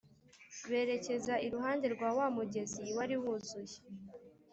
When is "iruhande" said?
1.45-1.85